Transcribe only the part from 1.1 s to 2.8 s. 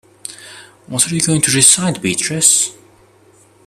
you going to recite, Beatrice?